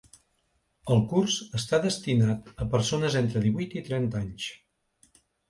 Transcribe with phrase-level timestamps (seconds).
[0.95, 4.51] El curs està destinat a persones d’entre divuit i trenta anys.